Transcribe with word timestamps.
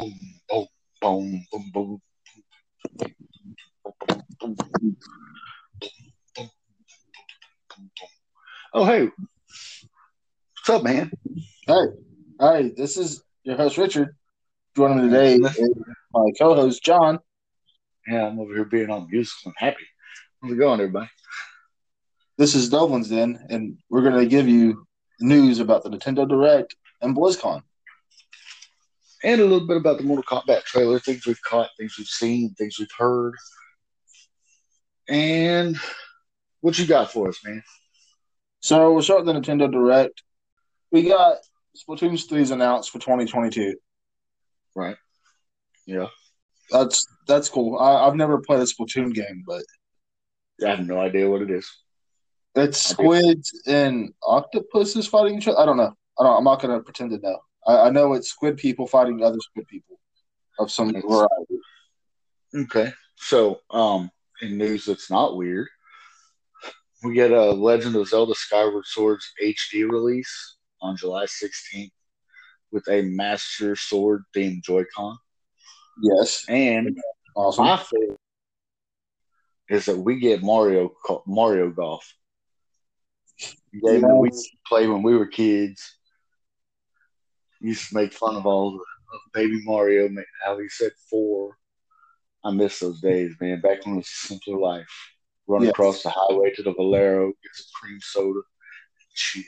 boom, 0.00 0.14
boom, 0.48 0.66
boom, 1.00 1.46
boom, 1.52 1.70
boom. 1.72 2.00
Oh, 8.72 8.84
hey. 8.84 9.10
What's 10.56 10.70
up, 10.70 10.84
man? 10.84 11.10
Hey, 11.66 11.84
hi, 12.40 12.72
this 12.76 12.96
is 12.96 13.22
your 13.42 13.56
host, 13.56 13.76
Richard. 13.76 14.16
Joining 14.76 14.98
me 14.98 15.02
today 15.10 15.34
is 15.34 15.70
my 16.12 16.30
co 16.38 16.54
host, 16.54 16.82
John. 16.82 17.18
Yeah, 18.06 18.28
I'm 18.28 18.38
over 18.38 18.54
here 18.54 18.64
being 18.64 18.88
all 18.90 19.06
musical 19.10 19.52
and 19.52 19.54
happy. 19.58 19.86
How's 20.42 20.52
it 20.52 20.56
going, 20.56 20.80
everybody? 20.80 21.10
This 22.38 22.54
is 22.54 22.70
Dovlin's 22.70 23.10
Den, 23.10 23.46
and 23.50 23.76
we're 23.90 24.02
going 24.02 24.18
to 24.18 24.26
give 24.26 24.48
you 24.48 24.86
news 25.20 25.58
about 25.58 25.82
the 25.82 25.90
Nintendo 25.90 26.26
Direct 26.26 26.74
and 27.02 27.14
BlizzCon. 27.14 27.62
And 29.22 29.40
a 29.40 29.44
little 29.44 29.66
bit 29.66 29.76
about 29.76 29.98
the 29.98 30.04
Mortal 30.04 30.24
Kombat 30.24 30.64
trailer, 30.64 30.98
things 30.98 31.26
we've 31.26 31.42
caught, 31.42 31.68
things 31.78 31.96
we've 31.98 32.06
seen, 32.06 32.54
things 32.54 32.78
we've 32.78 32.88
heard. 32.96 33.34
And 35.08 35.76
what 36.60 36.78
you 36.78 36.86
got 36.86 37.12
for 37.12 37.28
us, 37.28 37.38
man? 37.44 37.62
So 38.60 38.92
we're 38.92 39.02
starting 39.02 39.26
the 39.26 39.32
Nintendo 39.32 39.70
Direct. 39.70 40.22
We 40.90 41.02
got 41.02 41.38
Splatoon 41.76 42.12
3's 42.12 42.50
announced 42.50 42.90
for 42.90 42.98
2022. 42.98 43.76
Right. 44.74 44.96
Yeah. 45.86 46.06
That's 46.70 47.06
that's 47.26 47.48
cool. 47.48 47.78
I, 47.78 48.06
I've 48.06 48.14
never 48.14 48.38
played 48.38 48.60
a 48.60 48.64
Splatoon 48.64 49.12
game, 49.12 49.42
but 49.46 49.62
I 50.64 50.70
have 50.70 50.86
no 50.86 51.00
idea 51.00 51.28
what 51.28 51.42
it 51.42 51.50
is. 51.50 51.68
it's 52.54 52.78
squids 52.78 53.62
and 53.66 54.12
octopuses 54.22 55.06
fighting 55.08 55.38
each 55.38 55.48
other. 55.48 55.58
I 55.58 55.66
don't 55.66 55.76
know. 55.76 55.92
I 56.18 56.22
don't. 56.22 56.36
I'm 56.36 56.44
not 56.44 56.62
going 56.62 56.76
to 56.76 56.84
pretend 56.84 57.10
to 57.10 57.18
know. 57.18 57.40
I, 57.66 57.76
I 57.88 57.90
know 57.90 58.12
it's 58.14 58.28
squid 58.30 58.56
people 58.56 58.86
fighting 58.86 59.22
other 59.22 59.38
squid 59.40 59.66
people 59.68 59.98
of 60.58 60.70
some 60.70 60.92
variety. 60.92 61.58
Okay. 62.54 62.92
So, 63.16 63.60
um, 63.70 64.10
in 64.42 64.56
news 64.58 64.86
that's 64.86 65.10
not 65.10 65.36
weird, 65.36 65.68
we 67.02 67.14
get 67.14 67.30
a 67.32 67.50
Legend 67.52 67.96
of 67.96 68.08
Zelda 68.08 68.34
Skyward 68.34 68.86
Swords 68.86 69.30
HD 69.42 69.90
release 69.90 70.56
on 70.82 70.96
July 70.96 71.24
16th 71.24 71.90
with 72.72 72.86
a 72.88 73.02
Master 73.02 73.76
Sword 73.76 74.22
themed 74.34 74.62
Joy-Con. 74.62 75.16
Yes, 76.02 76.44
And 76.48 76.96
awesome. 77.36 77.64
my 77.66 77.76
favorite 77.76 78.18
is 79.68 79.86
that 79.86 79.96
we 79.98 80.18
get 80.18 80.42
Mario 80.42 80.92
Mario 81.26 81.70
Golf. 81.70 82.14
Game 83.72 84.02
that 84.02 84.16
we 84.16 84.28
Yes. 84.28 84.36
used 84.36 84.50
to 84.50 84.58
play 84.66 84.86
when 84.88 85.02
we 85.02 85.16
were 85.16 85.26
kids. 85.26 85.98
Used 87.60 87.88
to 87.90 87.94
make 87.94 88.12
fun 88.12 88.36
of 88.36 88.46
all 88.46 88.72
the 88.72 89.18
baby 89.34 89.60
Mario, 89.64 90.08
ma- 90.08 90.22
how 90.44 90.58
he 90.58 90.68
said 90.68 90.92
four. 91.10 91.56
I 92.42 92.50
miss 92.52 92.78
those 92.80 93.00
days, 93.00 93.34
man. 93.40 93.60
Back 93.60 93.84
when 93.84 93.94
it 93.96 93.98
was 93.98 94.06
a 94.06 94.26
simpler 94.28 94.58
life. 94.58 95.12
Run 95.46 95.62
Yes. 95.62 95.70
across 95.72 96.02
the 96.02 96.10
highway 96.10 96.52
to 96.54 96.62
the 96.62 96.72
Valero, 96.72 97.26
get 97.28 97.54
some 97.54 97.66
cream 97.80 97.98
soda, 98.00 98.38
and 98.38 99.14
chill. 99.14 99.42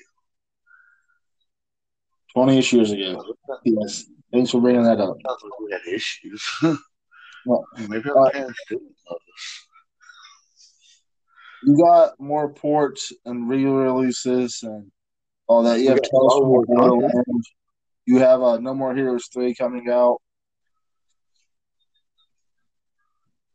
Twenty 2.35 2.59
ish 2.59 2.73
years 2.73 2.91
ago. 2.91 3.23
Yes. 3.65 4.05
Thanks 4.33 4.51
for 4.51 4.61
bringing 4.61 4.83
that 4.85 5.01
up. 5.01 5.17
We 5.65 5.73
had 5.73 5.81
issues. 5.87 6.43
Well, 7.45 7.67
Maybe 7.89 8.09
uh, 8.09 8.31
parents 8.31 8.57
didn't 8.69 8.95
love 9.11 9.19
us. 9.35 9.67
You 11.65 11.77
got 11.77 12.21
more 12.21 12.49
ports 12.53 13.13
and 13.25 13.49
re-releases 13.49 14.63
and 14.63 14.93
all 15.49 15.65
that. 15.65 15.81
You 15.81 15.89
have 15.91 16.03
Tales 16.03 16.35
from 16.39 16.53
the 16.53 16.65
Borderlands. 16.69 17.51
You 18.07 18.19
have 18.19 18.43
uh, 18.43 18.59
No 18.59 18.75
More 18.75 18.95
Heroes 18.95 19.29
three 19.33 19.55
coming 19.55 19.89
out. 19.89 20.19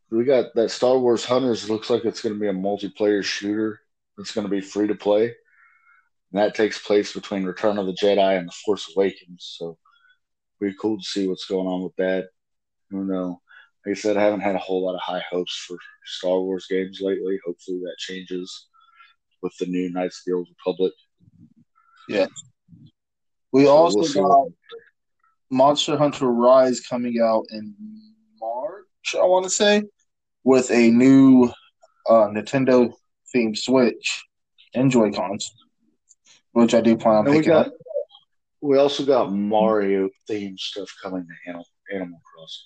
We 0.10 0.24
got 0.24 0.56
that 0.56 0.72
Star 0.72 0.98
Wars 0.98 1.26
Hunters. 1.26 1.70
Looks 1.70 1.90
like 1.90 2.06
it's 2.06 2.22
going 2.22 2.34
to 2.34 2.40
be 2.40 2.48
a 2.48 2.54
multiplayer 2.54 3.24
shooter. 3.24 3.82
It's 4.18 4.34
going 4.34 4.46
to 4.48 4.52
be 4.52 4.62
free 4.62 4.88
to 4.88 4.96
play. 4.96 5.26
And 5.26 6.42
that 6.42 6.56
takes 6.56 6.80
place 6.80 7.14
between 7.14 7.44
Return 7.44 7.78
of 7.78 7.86
the 7.86 7.94
Jedi 7.94 8.38
and 8.38 8.48
The 8.48 8.54
Force 8.66 8.92
Awakens. 8.96 9.56
So, 9.58 9.78
pretty 10.60 10.76
cool 10.80 10.98
to 10.98 11.04
see 11.04 11.28
what's 11.28 11.46
going 11.46 11.68
on 11.68 11.84
with 11.84 11.96
that. 11.98 12.30
Who 12.90 13.04
know? 13.04 13.42
Like 13.86 13.98
I 13.98 14.00
said, 14.00 14.18
I 14.18 14.24
haven't 14.24 14.42
had 14.42 14.56
a 14.56 14.60
whole 14.60 14.86
lot 14.86 14.96
of 14.96 15.02
high 15.02 15.24
hopes 15.30 15.56
for 15.68 15.78
Star 16.06 16.40
Wars 16.40 16.68
games 16.70 17.00
lately. 17.02 17.38
Hopefully, 17.46 17.80
that 17.80 17.96
changes 17.98 18.68
with 19.42 19.56
the 19.58 19.66
new 19.66 19.90
Knights 19.92 20.20
of 20.20 20.24
the 20.26 20.38
Old 20.38 20.48
Republic. 20.50 20.94
We 23.52 23.66
So 23.66 23.72
also 23.72 24.00
we'll 24.00 24.14
got 24.14 24.40
what- 24.44 24.54
Monster 25.50 25.98
Hunter 25.98 26.28
Rise 26.28 26.82
coming 26.82 27.20
out 27.22 27.46
in 27.52 27.74
March, 28.40 29.16
I 29.16 29.24
want 29.24 29.46
to 29.46 29.50
say, 29.50 29.84
with 30.44 30.70
a 30.72 30.92
new 30.92 31.46
uh, 32.10 32.28
Nintendo 32.28 32.92
themed 33.34 33.58
Switch 33.58 34.26
and 34.74 34.92
Joy 34.92 35.12
Cons, 35.12 35.50
which 36.52 36.74
I 36.74 36.82
do 36.82 36.98
plan 36.98 37.16
on 37.16 37.26
And 37.28 37.36
we 37.36 37.40
picking 37.42 37.54
got. 37.54 37.68
up. 37.68 37.74
We 38.60 38.78
also 38.78 39.06
got 39.06 39.32
Mario 39.32 40.10
themed 40.30 40.60
stuff 40.60 40.90
coming 41.02 41.26
to 41.26 41.50
Animal, 41.50 41.66
Animal 41.94 42.20
Crossing. 42.26 42.66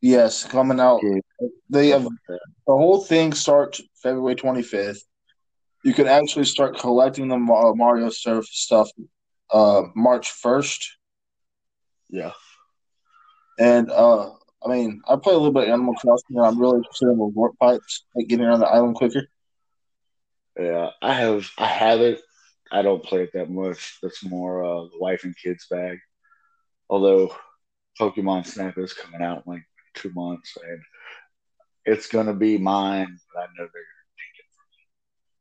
Yes, 0.00 0.44
coming 0.44 0.78
out. 0.80 1.00
Yeah. 1.02 1.48
They 1.68 1.88
have 1.88 2.02
Stuff 2.02 2.12
like 2.12 2.38
that. 2.38 2.40
the 2.68 2.72
whole 2.76 3.00
thing 3.02 3.32
starts 3.34 3.82
February 4.02 4.36
25th. 4.36 5.00
You 5.84 5.92
can 5.92 6.06
actually 6.06 6.44
start 6.46 6.78
collecting 6.78 7.28
the 7.28 7.36
Mario 7.36 8.08
Surf 8.10 8.46
stuff 8.46 8.88
uh, 9.50 9.82
March 9.94 10.32
1st. 10.42 10.84
Yeah. 12.10 12.32
And 13.58 13.90
uh, 13.90 14.30
I 14.64 14.68
mean, 14.68 15.02
I 15.08 15.16
play 15.16 15.34
a 15.34 15.36
little 15.36 15.52
bit 15.52 15.64
of 15.64 15.70
Animal 15.70 15.94
Crossing, 15.94 16.36
and 16.36 16.46
I'm 16.46 16.60
really 16.60 16.78
interested 16.78 17.08
in 17.08 17.18
the 17.18 17.24
warp 17.24 17.58
pipes, 17.58 18.04
like 18.14 18.28
getting 18.28 18.44
around 18.44 18.60
the 18.60 18.66
island 18.66 18.94
quicker. 18.94 19.26
Yeah, 20.58 20.90
I 21.02 21.12
have 21.14 21.48
I 21.58 21.66
have 21.66 22.00
it. 22.00 22.20
I 22.70 22.82
don't 22.82 23.02
play 23.02 23.22
it 23.22 23.30
that 23.34 23.50
much. 23.50 23.98
That's 24.02 24.24
more 24.24 24.64
uh, 24.64 24.82
the 24.84 24.98
wife 24.98 25.24
and 25.24 25.36
kids 25.36 25.66
bag. 25.70 25.98
Although 26.90 27.34
Pokemon 27.98 28.46
Snap 28.46 28.76
is 28.78 28.92
coming 28.92 29.22
out 29.22 29.44
in 29.46 29.52
like 29.52 29.64
two 29.94 30.10
months, 30.14 30.56
and 30.62 30.80
it's 31.84 32.08
gonna 32.08 32.34
be 32.34 32.58
mine. 32.58 33.18
But 33.34 33.42
I 33.42 33.46
know 33.56 33.68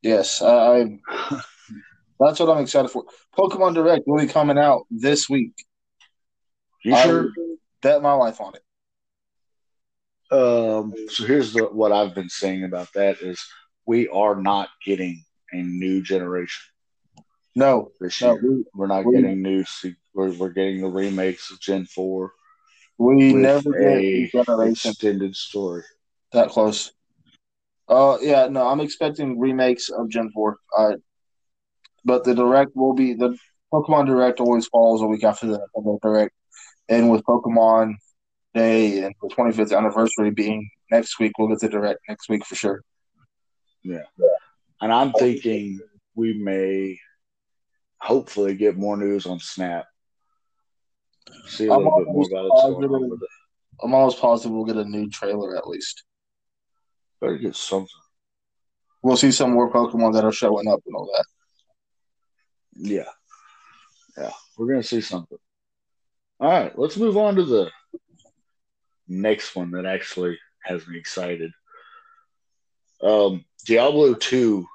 Yes, 0.04 0.42
I, 0.42 0.50
I 0.50 0.98
they're. 1.30 1.42
That's 2.20 2.40
what 2.40 2.50
I'm 2.50 2.62
excited 2.64 2.90
for. 2.90 3.04
Pokemon 3.38 3.76
Direct 3.76 4.04
will 4.08 4.20
be 4.20 4.28
coming 4.28 4.58
out 4.58 4.86
this 4.90 5.30
week. 5.30 5.54
you 6.84 6.96
I 6.96 7.04
sure? 7.04 7.32
bet 7.82 8.02
my 8.02 8.14
life 8.14 8.42
on 8.42 8.54
it. 8.56 8.64
Um. 10.30 10.94
So 11.10 11.26
here's 11.26 11.54
the, 11.54 11.64
what 11.66 11.92
I've 11.92 12.14
been 12.14 12.30
saying 12.30 12.64
about 12.66 12.92
that 12.94 13.22
is 13.22 13.42
we 13.86 14.08
are 14.10 14.36
not 14.36 14.70
getting 14.86 15.24
a 15.54 15.58
new 15.58 16.02
generation 16.02 16.66
No, 17.56 17.92
this 18.02 18.22
no, 18.22 18.34
year. 18.34 18.42
we, 18.44 18.66
We're 18.74 18.88
not 18.88 19.06
we- 19.06 19.16
getting 19.16 19.42
new. 19.42 19.64
We're, 20.14 20.32
we're 20.34 20.50
getting 20.50 20.82
the 20.82 20.90
remakes 20.90 21.50
of 21.52 21.62
Gen 21.62 21.86
Four 21.86 22.34
we 22.98 23.32
never 23.34 23.72
get 23.72 24.02
a 24.02 24.30
generation 24.30 24.92
extended 24.92 25.36
story. 25.36 25.84
that 26.34 26.50
close. 26.50 26.92
Uh, 27.88 28.18
yeah, 28.22 28.48
no, 28.48 28.68
I'm 28.68 28.80
expecting 28.82 29.40
remakes 29.40 29.90
of 29.90 30.10
Gen 30.10 30.32
Four. 30.32 30.58
Uh, 30.76 30.94
but 32.08 32.24
the 32.24 32.34
Direct 32.34 32.72
will 32.74 32.94
be 32.94 33.14
the 33.14 33.38
Pokemon 33.72 34.06
Direct 34.08 34.40
always 34.40 34.66
falls 34.68 35.02
a 35.02 35.06
week 35.06 35.26
after 35.26 35.46
the 35.46 36.00
Direct, 36.02 36.34
and 36.88 37.12
with 37.12 37.22
Pokemon 37.24 37.96
Day 38.56 39.04
and 39.04 39.14
the 39.22 39.28
25th 39.28 39.78
anniversary 39.78 40.32
being 40.32 40.70
next 40.90 41.20
week, 41.20 41.34
we'll 41.38 41.50
get 41.50 41.60
the 41.60 41.68
Direct 41.68 42.00
next 42.08 42.30
week 42.30 42.46
for 42.46 42.56
sure. 42.56 42.82
Yeah. 43.84 44.04
And 44.80 44.92
I'm 44.94 45.12
thinking 45.12 45.82
we 46.16 46.34
may 46.34 46.98
hopefully 48.00 48.56
get 48.56 48.78
more 48.78 48.96
news 48.96 49.26
on 49.26 49.40
Snap. 49.40 49.86
See 51.48 51.68
a 51.68 51.74
I'm 51.74 51.80
little 51.80 52.00
bit 52.00 52.08
more 52.08 52.26
about 52.26 52.50
what's 52.50 52.62
going 52.64 52.84
on 52.86 52.90
positive- 52.90 53.22
it. 53.22 53.30
I'm 53.84 53.94
almost 53.94 54.20
positive 54.20 54.54
we'll 54.54 54.66
get 54.66 54.78
a 54.78 54.86
new 54.86 55.10
trailer 55.10 55.58
at 55.58 55.68
least. 55.68 56.04
Better 57.20 57.38
get 57.38 57.56
something. 57.56 57.90
We'll 59.04 59.18
see 59.18 59.32
some 59.32 59.52
more 59.52 59.70
Pokemon 59.72 60.14
that 60.14 60.24
are 60.24 60.32
showing 60.32 60.68
up 60.68 60.80
and 60.86 60.96
all 60.96 61.06
that. 61.14 61.26
Yeah. 62.78 63.10
Yeah. 64.18 64.32
We're 64.58 64.68
gonna 64.68 64.84
see 64.84 65.02
something. 65.02 65.38
All 66.40 66.50
right, 66.50 66.78
let's 66.78 66.98
move 66.98 67.18
on 67.18 67.36
to 67.36 67.44
the 67.44 67.72
next 69.08 69.56
one 69.56 69.72
that 69.72 69.86
actually 69.86 70.38
has 70.64 70.88
me 70.88 70.98
excited. 70.98 71.52
Um, 73.02 73.46
Diablo 73.66 74.14
2 74.14 74.66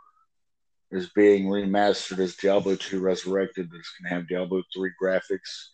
is 0.90 1.10
being 1.10 1.46
remastered 1.46 2.18
as 2.18 2.36
Diablo 2.36 2.76
2 2.76 3.00
Resurrected. 3.00 3.70
Going 3.70 3.82
to 4.02 4.08
have 4.08 4.28
Diablo 4.28 4.62
3 4.74 4.90
graphics, 5.00 5.68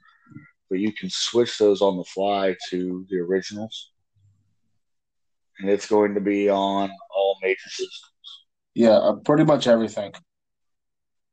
but 0.69 0.79
you 0.79 0.93
can 0.93 1.11
switch 1.11 1.59
those 1.59 1.83
on 1.83 1.97
the 1.97 2.05
fly 2.05 2.57
to 2.71 3.07
the 3.11 3.19
originals. 3.19 3.91
And 5.59 5.69
it's 5.69 5.89
going 5.89 6.15
to 6.15 6.21
be 6.21 6.49
on 6.49 6.91
all 7.15 7.37
major 7.43 7.69
systems. 7.69 8.13
Yeah, 8.75 8.91
uh, 8.91 9.15
pretty 9.15 9.45
much 9.45 9.67
everything. 9.67 10.13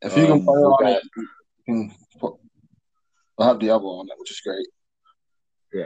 If 0.05 0.15
you 0.15 0.27
can 0.27 0.33
Um, 0.33 0.45
play 0.45 0.55
we 0.55 0.63
on 0.63 0.87
it, 0.87 1.03
you 1.15 1.27
can 1.65 1.95
put, 2.19 2.33
we'll 3.37 3.47
have 3.47 3.59
Diablo 3.59 3.99
on 3.99 4.07
it, 4.07 4.19
which 4.19 4.31
is 4.31 4.39
great. 4.41 4.67
Yeah. 5.73 5.85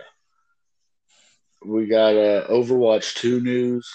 We 1.65 1.87
got 1.87 2.15
uh, 2.15 2.47
Overwatch 2.49 3.15
2 3.15 3.39
news. 3.39 3.89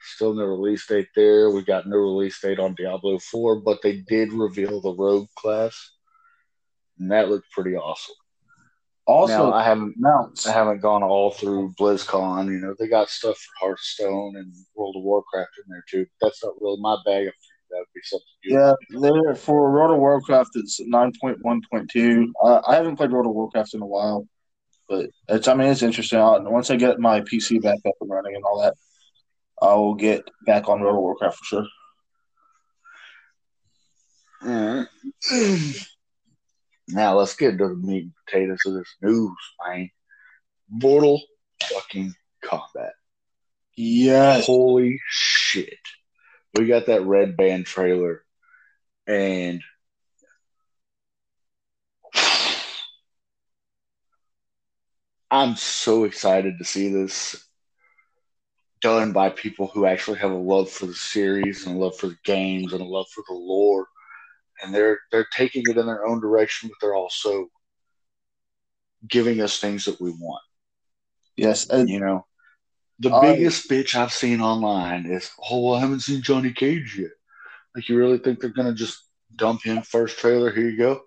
Still 0.00 0.34
no 0.34 0.44
release 0.44 0.86
date 0.86 1.08
there. 1.14 1.50
We 1.50 1.62
got 1.62 1.86
no 1.86 1.96
release 1.96 2.40
date 2.40 2.58
on 2.58 2.74
Diablo 2.74 3.18
4, 3.18 3.60
but 3.60 3.82
they 3.82 4.00
did 4.00 4.32
reveal 4.32 4.80
the 4.80 4.94
Rogue 4.94 5.28
class. 5.36 5.92
And 6.98 7.10
that 7.12 7.28
looked 7.28 7.50
pretty 7.52 7.76
awesome. 7.76 8.16
Also, 9.04 9.50
now, 9.50 9.52
I 9.52 9.64
haven't 9.64 9.94
mounts. 9.98 10.46
I 10.46 10.52
haven't 10.52 10.80
gone 10.80 11.02
all 11.02 11.30
through 11.32 11.74
BlizzCon. 11.78 12.46
You 12.46 12.58
know, 12.58 12.74
they 12.78 12.88
got 12.88 13.10
stuff 13.10 13.36
for 13.36 13.66
Hearthstone 13.66 14.36
and 14.36 14.54
World 14.74 14.96
of 14.96 15.02
Warcraft 15.02 15.50
in 15.58 15.64
there 15.68 15.84
too. 15.90 16.06
That's 16.20 16.42
not 16.42 16.54
really 16.60 16.80
my 16.80 16.96
bag. 17.04 17.24
Think 17.24 17.34
that 17.72 17.78
would 17.78 17.94
be 17.94 18.00
something. 18.04 18.26
Yeah, 18.44 18.74
there 19.00 19.34
for 19.34 19.72
World 19.72 19.92
of 19.92 19.98
Warcraft, 19.98 20.50
it's 20.54 20.80
nine 20.80 21.12
point 21.20 21.38
one 21.42 21.60
point 21.70 21.90
two. 21.90 22.32
Uh, 22.42 22.60
I 22.66 22.76
haven't 22.76 22.96
played 22.96 23.10
World 23.10 23.26
of 23.26 23.32
Warcraft 23.32 23.74
in 23.74 23.82
a 23.82 23.86
while, 23.86 24.26
but 24.88 25.10
it's 25.28 25.48
I 25.48 25.54
mean 25.54 25.68
it's 25.68 25.82
interesting. 25.82 26.20
i 26.20 26.38
once 26.38 26.70
I 26.70 26.76
get 26.76 27.00
my 27.00 27.20
PC 27.22 27.62
back 27.62 27.78
up 27.86 27.94
and 28.00 28.10
running 28.10 28.34
and 28.36 28.44
all 28.44 28.60
that, 28.62 28.74
I 29.60 29.74
will 29.74 29.94
get 29.94 30.22
back 30.46 30.68
on 30.68 30.80
World 30.80 30.96
of 30.96 31.02
Warcraft 31.02 31.38
for 31.38 31.44
sure. 31.44 31.66
Alright. 34.44 34.88
now 36.88 37.16
let's 37.16 37.36
get 37.36 37.58
to 37.58 37.68
the 37.68 37.74
meat 37.74 38.04
and 38.04 38.12
potatoes 38.26 38.58
of 38.66 38.74
this 38.74 38.94
news, 39.00 39.36
man. 39.66 39.90
Mortal 40.68 41.22
fucking 41.62 42.14
combat. 42.42 42.92
Yes, 43.76 44.46
Holy 44.46 45.00
shit. 45.08 45.78
We 46.54 46.66
got 46.66 46.86
that 46.86 47.02
red 47.06 47.36
band 47.36 47.66
trailer 47.66 48.24
and 49.06 49.62
I'm 55.30 55.56
so 55.56 56.04
excited 56.04 56.58
to 56.58 56.64
see 56.64 56.88
this 56.92 57.44
done 58.82 59.12
by 59.12 59.30
people 59.30 59.68
who 59.68 59.86
actually 59.86 60.18
have 60.18 60.30
a 60.32 60.36
love 60.36 60.70
for 60.70 60.86
the 60.86 60.94
series 60.94 61.66
and 61.66 61.76
a 61.76 61.78
love 61.78 61.96
for 61.96 62.08
the 62.08 62.18
games 62.24 62.72
and 62.72 62.82
a 62.82 62.84
love 62.84 63.06
for 63.14 63.24
the 63.28 63.34
lore. 63.34 63.86
And 64.62 64.74
they're 64.74 64.98
they're 65.10 65.28
taking 65.34 65.62
it 65.68 65.78
in 65.78 65.86
their 65.86 66.06
own 66.06 66.20
direction, 66.20 66.68
but 66.68 66.76
they're 66.80 66.94
also 66.94 67.48
giving 69.08 69.40
us 69.40 69.58
things 69.58 69.84
that 69.86 70.00
we 70.00 70.10
want. 70.10 70.42
yes, 71.36 71.68
and 71.68 71.88
You 71.88 72.00
know, 72.00 72.26
the 73.02 73.10
oh, 73.10 73.20
I- 73.20 73.34
biggest 73.34 73.68
bitch 73.68 73.94
I've 73.94 74.12
seen 74.12 74.40
online 74.40 75.06
is, 75.06 75.30
"Oh, 75.50 75.60
well, 75.60 75.74
I 75.74 75.80
haven't 75.80 76.00
seen 76.00 76.22
Johnny 76.22 76.52
Cage 76.52 76.96
yet." 76.98 77.10
Like, 77.74 77.88
you 77.88 77.98
really 77.98 78.18
think 78.18 78.40
they're 78.40 78.50
gonna 78.50 78.74
just 78.74 78.98
dump 79.34 79.62
him 79.62 79.82
first 79.82 80.18
trailer? 80.18 80.52
Here 80.52 80.68
you 80.68 80.76
go. 80.76 81.02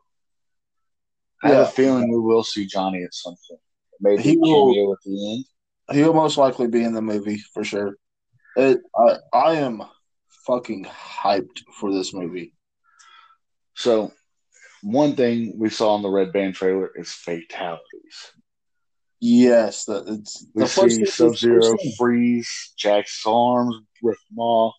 I 1.44 1.50
have 1.50 1.68
a 1.68 1.72
feeling 1.72 2.10
we 2.12 2.20
will 2.20 2.44
see 2.44 2.66
Johnny 2.66 3.04
at 3.04 3.14
some 3.14 3.36
point. 3.48 3.62
Maybe 4.00 4.22
He 4.22 4.38
will- 4.38 4.94
at 4.94 4.98
the 5.06 5.34
end. 5.34 5.46
he'll 5.98 6.14
most 6.14 6.38
likely 6.38 6.68
be 6.68 6.84
in 6.84 6.94
the 6.94 7.02
movie 7.02 7.38
for 7.54 7.64
sure. 7.64 7.96
It, 8.58 8.80
I, 8.98 9.18
I 9.34 9.54
am 9.56 9.84
fucking 10.48 10.86
hyped 10.86 11.64
for 11.80 11.94
this 11.94 12.14
movie. 12.14 12.54
So, 13.76 14.12
one 14.82 15.16
thing 15.16 15.54
we 15.58 15.70
saw 15.70 15.96
in 15.96 16.02
the 16.02 16.10
Red 16.10 16.32
Band 16.34 16.56
trailer 16.56 16.90
is 16.96 17.12
fatalities. 17.12 18.32
Yes, 19.22 19.86
that 19.86 20.08
it's 20.08 20.46
We 20.54 20.62
the 20.62 20.68
see 20.68 21.06
Sub 21.06 21.36
Zero 21.36 21.78
freeze 21.98 22.74
Jax's 22.78 23.24
arms 23.26 23.76
with 24.02 24.18
Maw. 24.34 24.72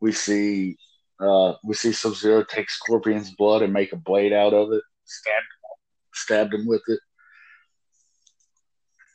We 0.00 0.12
see 0.12 0.76
uh, 1.20 1.54
we 1.62 1.74
see 1.74 1.92
Sub 1.92 2.14
Zero 2.14 2.44
take 2.44 2.70
Scorpion's 2.70 3.34
blood 3.36 3.62
and 3.62 3.72
make 3.72 3.92
a 3.92 3.96
blade 3.96 4.32
out 4.32 4.52
of 4.52 4.72
it. 4.72 4.82
Stabbed 5.04 5.46
stabbed 6.12 6.54
him 6.54 6.66
with 6.66 6.82
it. 6.88 7.00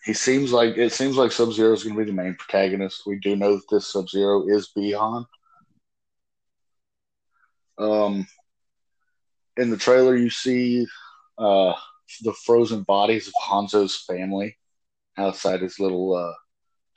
He 0.05 0.13
seems 0.13 0.51
like 0.51 0.77
it 0.77 0.91
seems 0.91 1.17
like 1.17 1.31
Sub 1.31 1.51
Zero 1.51 1.73
is 1.73 1.83
going 1.83 1.95
to 1.95 2.03
be 2.03 2.09
the 2.09 2.15
main 2.15 2.35
protagonist. 2.35 3.03
We 3.05 3.19
do 3.19 3.35
know 3.35 3.55
that 3.55 3.69
this 3.69 3.87
Sub 3.87 4.07
Zero 4.07 4.47
is 4.47 4.69
Bi-Han. 4.75 5.25
Um, 7.77 8.27
in 9.57 9.69
the 9.69 9.77
trailer, 9.77 10.15
you 10.15 10.29
see 10.29 10.85
uh, 11.37 11.73
the 12.21 12.33
frozen 12.33 12.83
bodies 12.83 13.27
of 13.27 13.33
Hanzo's 13.43 13.97
family 13.97 14.57
outside 15.17 15.61
his 15.61 15.79
little 15.79 16.15
uh, 16.15 16.33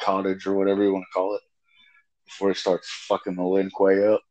cottage 0.01 0.47
or 0.47 0.55
whatever 0.55 0.83
you 0.83 0.93
want 0.93 1.05
to 1.11 1.15
call 1.15 1.35
it 1.35 1.43
before 2.27 2.49
he 2.49 2.55
starts 2.55 2.89
fucking 3.09 3.37
the 3.37 3.43
Lin 3.43 3.71
Kuei 3.71 4.07
up. 4.07 4.23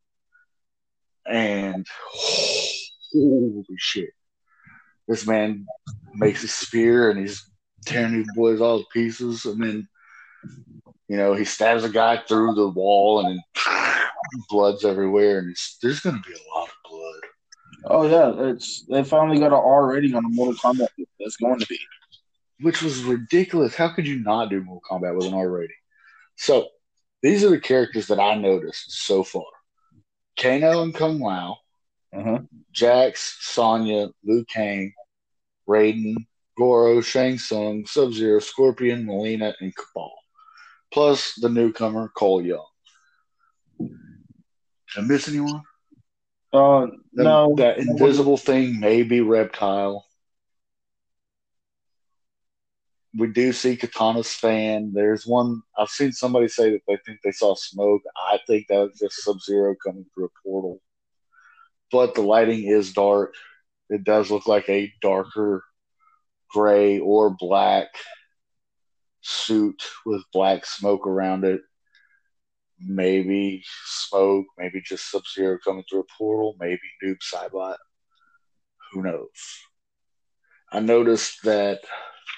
And 1.26 1.86
holy 2.14 3.66
shit. 3.78 4.10
This 5.08 5.26
man 5.26 5.66
makes 6.14 6.44
a 6.44 6.48
spear 6.48 7.10
and 7.10 7.20
he's 7.20 7.50
tearing 7.86 8.14
these 8.14 8.32
boys 8.36 8.62
all 8.62 8.80
to 8.80 8.86
pieces. 8.94 9.46
And 9.46 9.62
then, 9.62 9.88
you 11.08 11.18
know, 11.18 11.34
he 11.34 11.46
stabs 11.46 11.84
a 11.84 11.90
guy 11.90 12.22
through 12.28 12.56
the 12.56 12.68
wall 12.68 13.26
and 13.26 13.40
blood's 14.50 14.86
everywhere. 14.86 15.40
And 15.40 15.56
there's 15.82 16.02
going 16.02 16.22
to 16.22 16.30
be 16.30 16.36
a 16.36 16.60
lot 16.60 16.70
of 16.70 16.76
blood. 16.90 17.30
Oh 17.90 18.08
yeah, 18.08 18.50
it's 18.52 18.84
they 18.86 19.04
finally 19.04 19.40
got 19.40 19.48
an 19.48 19.54
R 19.64 19.88
rating 19.88 20.16
on 20.16 20.24
the 20.24 20.30
Mortal 20.30 20.56
Kombat. 20.56 20.88
That's 21.20 21.38
going 21.38 21.60
to 21.60 21.68
be. 21.68 21.80
which 22.62 22.82
was 22.82 23.04
ridiculous. 23.04 23.76
How 23.76 23.90
could 23.90 24.08
you 24.08 24.20
not 24.22 24.50
do 24.50 24.62
Mortal 24.64 24.82
Kombat 24.90 25.16
with 25.16 25.28
an 25.28 25.34
R 25.34 25.50
rating? 25.50 25.76
So 26.36 26.68
these 27.22 27.44
are 27.44 27.50
the 27.50 27.60
characters 27.60 28.08
that 28.08 28.20
I 28.20 28.36
noticed 28.36 28.92
so 29.06 29.24
far: 29.24 29.46
Kano 30.40 30.84
and 30.84 30.94
Kung 30.94 31.20
Lao, 31.20 31.58
Uh-huh. 32.14 32.40
Jax, 32.72 33.38
Sonya, 33.42 34.10
Liu 34.24 34.46
Kang, 34.46 34.94
Raiden, 35.68 36.16
Goro, 36.58 37.02
Shang 37.02 37.38
Tsung, 37.38 37.86
Sub 37.86 38.14
Zero, 38.14 38.40
Scorpion, 38.40 39.06
Mileena, 39.06 39.54
and 39.62 39.74
Kabal, 39.76 40.12
plus 40.92 41.34
the 41.36 41.50
newcomer 41.50 42.10
Cole 42.16 42.42
Young. 42.42 42.66
Did 43.80 43.90
I 44.98 45.02
miss 45.02 45.28
anyone? 45.28 45.62
Uh, 46.54 46.88
no, 47.14 47.56
that 47.58 47.78
invisible 47.78 48.38
thing 48.38 48.80
may 48.80 49.04
be 49.04 49.22
Reptile. 49.22 50.06
We 53.18 53.28
do 53.28 53.52
see 53.52 53.76
Katana's 53.76 54.34
fan. 54.34 54.92
There's 54.94 55.26
one 55.26 55.62
I've 55.78 55.90
seen 55.90 56.12
somebody 56.12 56.48
say 56.48 56.72
that 56.72 56.82
they 56.88 56.98
think 57.06 57.20
they 57.24 57.32
saw 57.32 57.56
smoke. 57.56 58.02
I 58.16 58.40
think 58.48 58.68
that 58.68 58.80
was 58.80 59.00
just 59.00 59.24
Sub 59.24 59.42
Zero 59.42 59.76
coming 59.84 60.06
through 60.14 60.26
a 60.26 60.48
portal. 60.48 60.82
But 61.92 62.16
the 62.16 62.22
lighting 62.22 62.64
is 62.64 62.94
dark. 62.94 63.34
It 63.90 64.04
does 64.04 64.30
look 64.30 64.48
like 64.48 64.70
a 64.70 64.94
darker 65.02 65.64
gray 66.50 67.00
or 67.00 67.30
black 67.30 67.88
suit 69.22 69.84
with 70.06 70.22
black 70.32 70.66
smoke 70.66 71.08
around 71.08 71.44
it. 71.44 71.62
Maybe 72.80 73.64
smoke, 74.10 74.46
maybe 74.58 74.82
just 74.82 75.10
Sub 75.12 75.24
Zero 75.34 75.58
coming 75.64 75.84
through 75.90 76.02
a 76.02 76.18
portal, 76.18 76.56
maybe 76.60 76.80
Noob 77.04 77.18
Saibot. 77.22 77.78
Who 78.92 79.04
knows? 79.04 79.28
I 80.72 80.80
noticed 80.80 81.44
that 81.44 81.80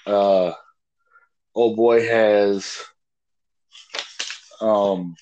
uh, 0.06 0.52
old 1.56 1.76
boy 1.76 2.08
has 2.08 2.78
um, 4.62 5.16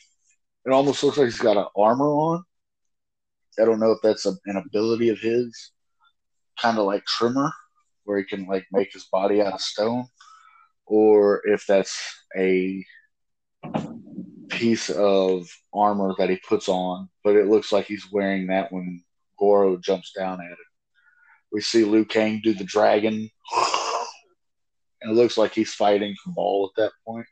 it 0.66 0.72
almost 0.72 1.04
looks 1.04 1.18
like 1.18 1.28
he's 1.28 1.40
got 1.40 1.58
an 1.58 1.68
armor 1.78 2.10
on. 2.10 2.44
I 3.60 3.66
don't 3.66 3.80
know 3.80 3.92
if 3.92 4.00
that's 4.04 4.26
a, 4.26 4.34
an 4.46 4.58
ability 4.58 5.10
of 5.10 5.20
his, 5.20 5.72
kind 6.62 6.78
of 6.78 6.86
like 6.86 7.06
Tremor, 7.06 7.52
where 8.04 8.18
he 8.18 8.26
can 8.26 8.46
like 8.46 8.66
make 8.72 8.92
his 8.92 9.06
body 9.06 9.42
out 9.42 9.54
of 9.54 9.62
stone, 9.62 10.06
or 10.86 11.42
if 11.46 11.66
that's 11.68 12.00
a 12.38 12.86
piece 14.58 14.90
of 14.90 15.48
armor 15.74 16.14
that 16.18 16.30
he 16.30 16.38
puts 16.48 16.68
on, 16.68 17.10
but 17.24 17.36
it 17.36 17.48
looks 17.48 17.72
like 17.72 17.86
he's 17.86 18.12
wearing 18.12 18.48
that 18.48 18.72
when 18.72 19.04
Goro 19.38 19.78
jumps 19.78 20.12
down 20.18 20.42
at 20.42 20.52
it. 20.52 20.58
We 21.52 21.62
see 21.62 21.86
Liu 21.86 22.06
Kang 22.06 22.42
do 22.44 22.54
the 22.54 22.64
dragon, 22.64 23.30
and 25.02 25.12
it 25.12 25.14
looks 25.14 25.38
like 25.38 25.54
he's 25.54 25.74
fighting 25.74 26.16
Kabal 26.24 26.72
at 26.72 26.82
that 26.82 26.92
point. 27.06 27.28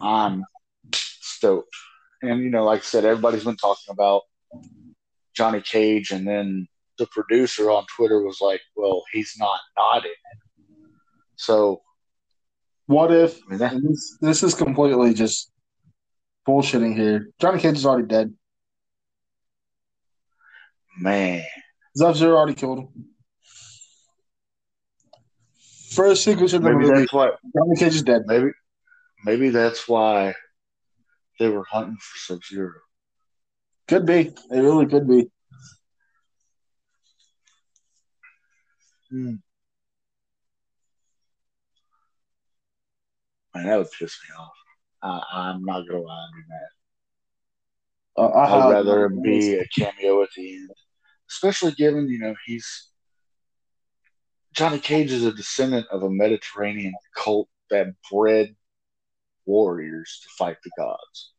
I'm 0.00 0.44
stoked. 0.92 1.74
And, 2.20 2.42
you 2.42 2.50
know, 2.50 2.64
like 2.64 2.80
I 2.80 2.84
said, 2.84 3.04
everybody's 3.04 3.44
been 3.44 3.56
talking 3.56 3.90
about 3.90 4.22
Johnny 5.34 5.60
Cage, 5.60 6.10
and 6.10 6.26
then 6.26 6.66
the 6.98 7.06
producer 7.06 7.70
on 7.70 7.86
Twitter 7.94 8.22
was 8.22 8.38
like, 8.40 8.60
well, 8.74 9.04
he's 9.12 9.34
not 9.38 9.60
not 9.76 10.04
in 10.04 10.10
it. 10.10 10.88
So, 11.36 11.82
what 12.86 13.12
if 13.12 13.40
I 13.46 13.50
mean, 13.50 13.58
that, 13.58 13.74
this, 13.82 14.18
this 14.20 14.42
is 14.42 14.54
completely 14.54 15.14
just 15.14 15.52
bullshitting 16.46 16.96
here? 16.96 17.28
Johnny 17.40 17.60
Cage 17.60 17.76
is 17.76 17.86
already 17.86 18.06
dead. 18.06 18.34
man, 20.98 21.42
Sub 21.96 22.16
Zero 22.16 22.36
already 22.36 22.54
killed 22.54 22.78
him. 22.78 22.88
First 25.90 26.24
sequence 26.24 26.52
in 26.52 26.62
the 26.62 26.70
maybe 26.70 26.84
movie, 26.88 27.00
that's 27.00 27.12
why 27.12 27.30
Johnny 27.56 27.76
Cage 27.76 27.94
is 27.94 28.02
dead. 28.02 28.22
maybe 28.26 28.50
maybe 29.24 29.50
that's 29.50 29.88
why 29.88 30.34
they 31.38 31.48
were 31.48 31.64
hunting 31.64 31.96
for 31.96 32.18
Sub 32.18 32.44
Zero. 32.44 32.72
Could 33.88 34.04
be. 34.04 34.34
It 34.50 34.60
really 34.60 34.86
could 34.86 35.08
be. 35.08 35.30
Hmm. 39.10 39.34
Man, 43.54 43.66
that 43.66 43.78
would 43.78 43.90
piss 43.98 44.18
me 44.28 44.34
off. 44.36 44.52
I, 45.02 45.22
I'm 45.32 45.64
not 45.64 45.86
gonna 45.86 46.00
lie, 46.02 46.26
be 46.34 46.42
mad. 46.48 46.68
Uh, 48.18 48.28
I 48.38 48.44
I'd 48.44 48.48
have- 48.62 48.70
rather 48.72 49.06
it 49.06 49.22
be 49.22 49.54
a 49.56 49.66
cameo 49.68 50.22
at 50.22 50.28
the 50.36 50.54
end, 50.56 50.70
especially 51.30 51.72
given 51.72 52.08
you 52.08 52.18
know 52.18 52.34
he's 52.46 52.88
Johnny 54.54 54.78
Cage 54.78 55.12
is 55.12 55.24
a 55.24 55.32
descendant 55.32 55.86
of 55.90 56.02
a 56.02 56.10
Mediterranean 56.10 56.94
cult 57.14 57.48
that 57.70 57.88
bred 58.10 58.56
warriors 59.44 60.20
to 60.22 60.28
fight 60.38 60.56
the 60.64 60.70
gods. 60.78 61.32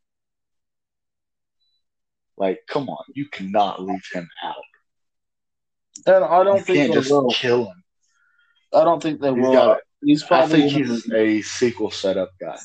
Like, 2.38 2.60
come 2.70 2.90
on, 2.90 3.04
you 3.16 3.28
cannot 3.30 3.82
leave 3.82 4.06
him 4.14 4.30
out. 4.44 4.56
and 6.06 6.24
I 6.24 6.44
don't 6.44 6.58
you 6.58 6.64
think 6.64 6.78
can't 6.78 6.90
they 6.94 7.00
just 7.00 7.10
will. 7.12 7.30
kill 7.32 7.66
him. 7.66 7.84
I 8.74 8.84
don't 8.84 9.02
think 9.02 9.20
they 9.20 9.34
He's 9.34 9.42
will. 9.42 9.54
got- 9.54 9.80
He's 10.04 10.22
I 10.24 10.28
probably 10.28 10.70
think 10.70 10.72
he's 10.88 11.12
a 11.12 11.42
sequel 11.42 11.90
setup 11.90 12.30
guy. 12.40 12.60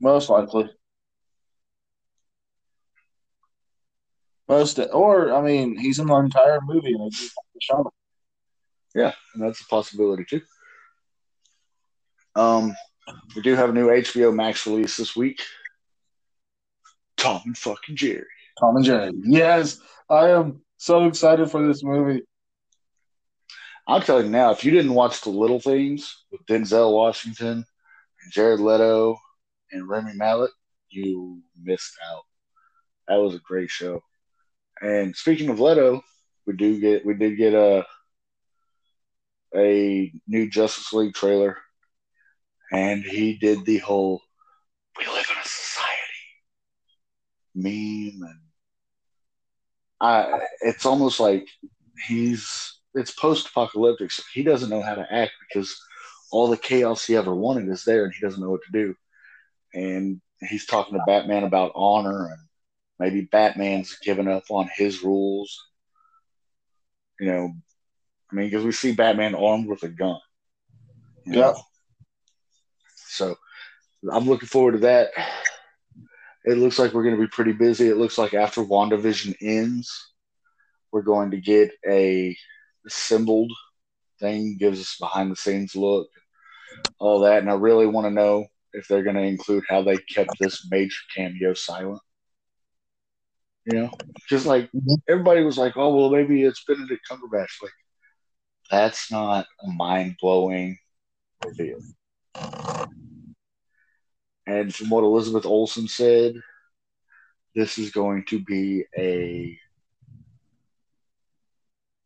Most 0.00 0.28
likely. 0.28 0.70
Most, 4.48 4.78
or 4.92 5.32
I 5.32 5.40
mean, 5.40 5.76
he's 5.78 5.98
in 5.98 6.06
the 6.06 6.16
entire 6.16 6.60
movie 6.62 6.92
and 6.92 7.06
they 7.06 7.10
just 7.10 7.32
shot 7.60 7.80
him. 7.80 7.86
Yeah, 8.94 9.12
and 9.34 9.42
that's 9.42 9.60
a 9.60 9.66
possibility 9.66 10.24
too. 10.24 10.42
Um, 12.36 12.74
we 13.34 13.42
do 13.42 13.54
have 13.54 13.70
a 13.70 13.72
new 13.72 13.88
HBO 13.88 14.34
Max 14.34 14.66
release 14.66 14.96
this 14.96 15.16
week. 15.16 15.40
Tom 17.16 17.40
and 17.46 17.56
fucking 17.56 17.96
Jerry. 17.96 18.26
Tom 18.60 18.76
and 18.76 18.84
Jerry. 18.84 19.12
Yes, 19.22 19.80
I 20.10 20.30
am 20.30 20.60
so 20.76 21.06
excited 21.06 21.50
for 21.50 21.66
this 21.66 21.82
movie. 21.82 22.22
I'll 23.86 24.00
tell 24.00 24.22
you 24.22 24.30
now, 24.30 24.50
if 24.50 24.64
you 24.64 24.70
didn't 24.70 24.94
watch 24.94 25.20
The 25.20 25.30
Little 25.30 25.60
Things 25.60 26.24
with 26.30 26.44
Denzel 26.46 26.92
Washington 26.92 27.64
and 28.22 28.32
Jared 28.32 28.60
Leto 28.60 29.18
and 29.74 29.88
Rami 29.88 30.12
Malek, 30.14 30.52
you 30.88 31.42
missed 31.60 31.96
out. 32.10 32.22
That 33.08 33.16
was 33.16 33.34
a 33.34 33.40
great 33.40 33.70
show. 33.70 34.00
And 34.80 35.14
speaking 35.14 35.50
of 35.50 35.60
Leto, 35.60 36.02
we 36.46 36.54
do 36.54 36.80
get 36.80 37.04
we 37.04 37.14
did 37.14 37.36
get 37.36 37.54
a 37.54 37.84
a 39.56 40.12
new 40.26 40.48
Justice 40.48 40.92
League 40.92 41.14
trailer, 41.14 41.58
and 42.72 43.02
he 43.04 43.36
did 43.36 43.64
the 43.64 43.78
whole 43.78 44.20
"We 44.98 45.06
live 45.06 45.26
in 45.30 45.38
a 45.38 45.44
society" 45.44 46.00
meme, 47.54 48.22
and 48.28 48.40
I 50.00 50.40
it's 50.62 50.86
almost 50.86 51.20
like 51.20 51.48
he's 52.06 52.80
it's 52.94 53.12
post 53.12 53.48
apocalyptic, 53.48 54.10
so 54.10 54.22
he 54.32 54.42
doesn't 54.42 54.70
know 54.70 54.82
how 54.82 54.94
to 54.94 55.12
act 55.12 55.32
because 55.48 55.76
all 56.30 56.48
the 56.48 56.56
chaos 56.56 57.04
he 57.06 57.16
ever 57.16 57.34
wanted 57.34 57.68
is 57.68 57.84
there, 57.84 58.04
and 58.04 58.12
he 58.14 58.20
doesn't 58.20 58.42
know 58.42 58.50
what 58.50 58.62
to 58.66 58.72
do. 58.72 58.94
And 59.74 60.20
he's 60.40 60.66
talking 60.66 60.94
to 60.94 61.04
Batman 61.06 61.44
about 61.44 61.72
honor 61.74 62.28
and 62.28 62.38
maybe 62.98 63.22
Batman's 63.22 63.96
given 64.02 64.28
up 64.28 64.44
on 64.50 64.70
his 64.74 65.02
rules. 65.02 65.58
You 67.20 67.26
know, 67.26 67.54
I 68.30 68.34
mean, 68.34 68.46
because 68.46 68.64
we 68.64 68.72
see 68.72 68.92
Batman 68.92 69.34
armed 69.34 69.68
with 69.68 69.82
a 69.82 69.88
gun. 69.88 70.18
know? 71.26 71.38
Yeah. 71.38 71.54
So 73.08 73.36
I'm 74.10 74.26
looking 74.26 74.48
forward 74.48 74.72
to 74.72 74.78
that. 74.78 75.10
It 76.44 76.58
looks 76.58 76.78
like 76.78 76.92
we're 76.92 77.04
going 77.04 77.16
to 77.16 77.22
be 77.22 77.28
pretty 77.28 77.52
busy. 77.52 77.88
It 77.88 77.96
looks 77.96 78.18
like 78.18 78.34
after 78.34 78.62
WandaVision 78.62 79.36
ends, 79.40 79.90
we're 80.92 81.02
going 81.02 81.30
to 81.30 81.40
get 81.40 81.72
a 81.88 82.36
assembled 82.86 83.50
thing, 84.20 84.56
gives 84.58 84.80
us 84.80 84.96
behind 85.00 85.30
the 85.30 85.36
scenes 85.36 85.74
look, 85.74 86.08
all 86.98 87.20
that. 87.20 87.38
And 87.38 87.50
I 87.50 87.54
really 87.54 87.86
want 87.86 88.06
to 88.06 88.10
know 88.10 88.46
if 88.74 88.88
they're 88.88 89.02
going 89.02 89.16
to 89.16 89.22
include 89.22 89.64
how 89.68 89.82
they 89.82 89.96
kept 89.96 90.38
this 90.38 90.68
major 90.70 91.00
cameo 91.14 91.54
silent. 91.54 92.02
You 93.64 93.78
know, 93.78 93.90
just 94.28 94.44
like 94.44 94.70
Mhm. 94.72 95.00
everybody 95.08 95.42
was 95.42 95.56
like, 95.56 95.76
oh, 95.76 95.94
well, 95.96 96.10
maybe 96.10 96.42
it's 96.42 96.64
Benedict 96.64 97.06
Cumberbatch. 97.10 97.62
Like, 97.62 97.72
that's 98.70 99.10
not 99.10 99.46
a 99.62 99.68
mind 99.68 100.16
blowing 100.20 100.78
reveal. 101.44 101.78
And 104.46 104.74
from 104.74 104.90
what 104.90 105.04
Elizabeth 105.04 105.46
Olsen 105.46 105.88
said, 105.88 106.34
this 107.54 107.78
is 107.78 107.90
going 107.90 108.24
to 108.26 108.38
be 108.40 108.84
a 108.98 109.58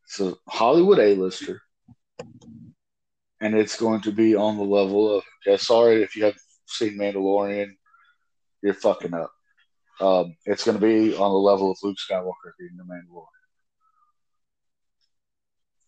it's 0.05 0.19
a 0.19 0.35
Hollywood 0.47 0.99
A-lister, 0.99 1.61
and 3.41 3.53
it's 3.53 3.77
going 3.77 4.01
to 4.01 4.11
be 4.11 4.35
on 4.35 4.57
the 4.57 4.63
level 4.63 5.17
of. 5.17 5.23
Yeah, 5.45 5.57
sorry 5.57 6.03
if 6.03 6.15
you 6.15 6.23
haven't 6.23 6.41
seen 6.69 6.97
Mandalorian, 6.97 7.71
you're 8.61 8.73
fucking 8.73 9.13
up. 9.13 9.31
Um, 10.01 10.35
it's 10.45 10.63
going 10.63 10.79
to 10.79 10.85
be 10.85 11.15
on 11.15 11.31
the 11.31 11.37
level 11.37 11.71
of 11.71 11.77
Luke 11.83 11.97
Skywalker 11.97 12.51
being 12.57 12.77
the 12.77 12.83
Mandalorian. 12.83 13.25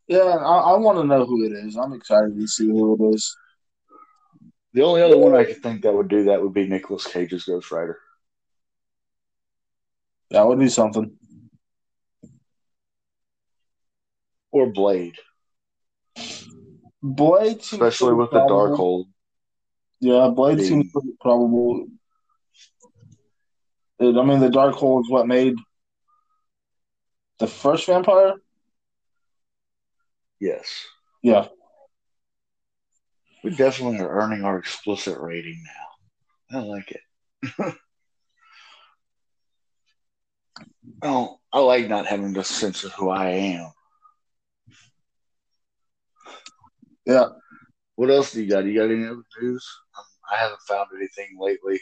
Yeah, 0.08 0.36
I, 0.36 0.74
I 0.74 0.78
want 0.78 0.98
to 0.98 1.06
know 1.06 1.26
who 1.26 1.46
it 1.46 1.54
is. 1.54 1.78
I'm 1.78 1.94
excited 1.94 2.38
to 2.38 2.48
see 2.48 2.68
who 2.68 2.96
it 2.96 3.16
is. 3.16 3.36
The 4.74 4.84
only 4.84 5.02
other 5.02 5.18
one 5.18 5.36
I 5.36 5.46
could 5.46 5.62
think 5.62 5.84
that 5.84 5.94
would 5.94 6.10
do 6.10 6.26
that 6.26 6.42
would 6.42 6.54
be 6.54 6.68
Nicolas 6.68 7.08
Cage's 7.08 7.46
Ghost 7.46 7.72
Rider. 7.72 7.98
That 10.32 10.48
would 10.48 10.60
be 10.60 10.70
something. 10.70 11.18
or 14.52 14.68
Blade, 14.68 15.16
Blade, 17.02 17.60
especially 17.60 18.14
with 18.14 18.32
the 18.32 18.40
probable. 18.46 18.78
Darkhold. 18.78 19.06
Yeah, 20.01 20.29
Blade 20.36 20.58
The- 20.58 20.65
seems 20.65 20.91
pretty 20.91 21.13
probable. 21.22 21.88
It- 24.00 24.17
I 24.17 24.24
mean, 24.25 24.39
the 24.39 24.50
Darkhold 24.50 25.01
is 25.05 25.10
what 25.12 25.27
made 25.27 25.55
the 27.38 27.48
first 27.48 27.86
vampire. 27.86 28.34
Yes, 30.39 30.86
Yeah, 31.22 31.50
we 33.43 33.51
definitely 33.55 34.00
are 34.00 34.10
earning 34.10 34.43
our 34.43 34.58
explicit 34.58 35.20
rating 35.20 35.63
now. 36.51 36.60
I 36.60 36.63
like 36.63 36.91
it. 36.91 37.01
oh, 41.03 41.39
I 41.53 41.60
like 41.60 41.88
not 41.88 42.08
having 42.08 42.34
the 42.34 42.43
sense 42.43 42.84
of 42.84 42.91
who 42.93 43.10
I 43.10 43.29
am. 43.29 43.72
yeah. 47.05 47.29
What 47.96 48.10
else 48.10 48.32
do 48.32 48.42
you 48.42 48.50
got? 48.50 48.66
You 48.66 48.76
got 48.76 48.92
any 48.92 49.06
other 49.06 49.24
news? 49.42 49.68
Um, 49.98 50.06
I 50.32 50.38
haven't 50.38 50.62
found 50.68 50.88
anything 50.96 51.38
lately 51.40 51.80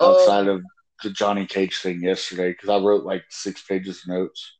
Uh, 0.00 0.12
outside 0.12 0.48
of 0.48 0.62
the 1.02 1.10
Johnny 1.10 1.46
Cage 1.46 1.78
thing 1.78 2.02
yesterday 2.02 2.50
because 2.52 2.68
I 2.68 2.78
wrote 2.78 3.04
like 3.04 3.24
six 3.28 3.62
pages 3.62 4.02
of 4.02 4.08
notes. 4.08 4.52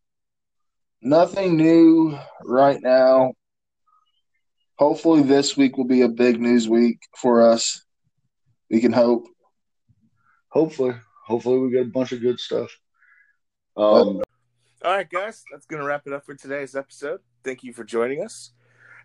Nothing 1.01 1.57
new 1.57 2.19
right 2.45 2.81
now. 2.83 3.33
Hopefully, 4.79 5.23
this 5.23 5.57
week 5.57 5.77
will 5.77 5.87
be 5.87 6.03
a 6.03 6.09
big 6.09 6.41
news 6.41 6.69
week 6.69 6.99
for 7.17 7.43
us. 7.43 7.85
We 8.71 8.81
can 8.81 8.93
hope. 8.93 9.27
Hopefully, 10.49 10.95
hopefully 11.27 11.59
we 11.59 11.71
get 11.71 11.87
a 11.87 11.91
bunch 11.91 12.13
of 12.13 12.21
good 12.21 12.41
stuff. 12.41 12.71
Um, 13.77 14.23
All 14.85 14.97
right, 14.97 15.09
guys, 15.09 15.45
that's 15.51 15.67
going 15.67 15.81
to 15.81 15.87
wrap 15.87 16.07
it 16.07 16.13
up 16.13 16.25
for 16.25 16.35
today's 16.35 16.75
episode. 16.77 17.21
Thank 17.43 17.63
you 17.65 17.73
for 17.73 17.85
joining 17.85 18.25
us. 18.25 18.53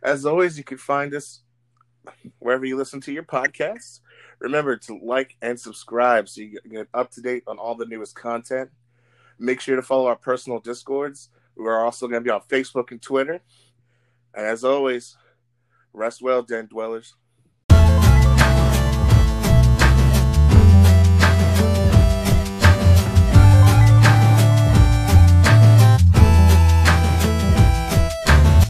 As 0.02 0.26
always, 0.26 0.58
you 0.58 0.64
can 0.64 0.78
find 0.78 1.14
us 1.14 1.42
wherever 2.40 2.66
you 2.66 2.78
listen 2.78 3.02
to 3.02 3.12
your 3.12 3.24
podcasts. 3.24 4.00
Remember 4.40 4.78
to 4.78 5.00
like 5.04 5.36
and 5.42 5.60
subscribe 5.60 6.30
so 6.30 6.42
you 6.42 6.60
get 6.70 6.88
up 6.94 7.12
to 7.12 7.22
date 7.22 7.44
on 7.48 7.58
all 7.58 7.76
the 7.76 7.86
newest 7.86 8.16
content. 8.16 8.70
Make 9.38 9.60
sure 9.60 9.76
to 9.76 9.82
follow 9.82 10.08
our 10.08 10.16
personal 10.16 10.60
discords. 10.60 11.30
We're 11.56 11.84
also 11.84 12.08
going 12.08 12.24
to 12.24 12.28
be 12.28 12.32
on 12.32 12.42
Facebook 12.42 12.92
and 12.92 13.02
Twitter. 13.02 13.42
And 14.34 14.46
as 14.46 14.64
always, 14.64 15.18
rest 15.94 16.22
well, 16.22 16.42
Den 16.42 16.68
Dwellers. 16.68 17.16